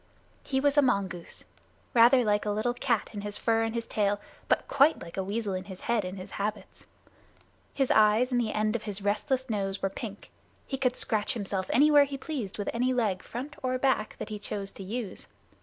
He 0.41 0.59
was 0.59 0.77
a 0.77 0.81
mongoose, 0.81 1.45
rather 1.93 2.23
like 2.25 2.43
a 2.47 2.49
little 2.49 2.73
cat 2.73 3.11
in 3.13 3.21
his 3.21 3.37
fur 3.37 3.61
and 3.61 3.75
his 3.75 3.85
tail, 3.85 4.19
but 4.49 4.67
quite 4.67 4.99
like 4.99 5.15
a 5.15 5.23
weasel 5.23 5.53
in 5.53 5.65
his 5.65 5.81
head 5.81 6.03
and 6.03 6.17
his 6.17 6.31
habits. 6.31 6.87
His 7.71 7.91
eyes 7.91 8.31
and 8.31 8.41
the 8.41 8.51
end 8.51 8.75
of 8.75 8.81
his 8.81 9.03
restless 9.03 9.47
nose 9.47 9.79
were 9.79 9.91
pink. 9.91 10.31
He 10.65 10.79
could 10.79 10.95
scratch 10.95 11.35
himself 11.35 11.69
anywhere 11.71 12.05
he 12.05 12.17
pleased 12.17 12.57
with 12.57 12.71
any 12.73 12.95
leg, 12.95 13.21
front 13.21 13.55
or 13.61 13.77
back, 13.77 14.15
that 14.17 14.29
he 14.29 14.39
chose 14.39 14.71
to 14.71 14.83
use. 14.83 15.27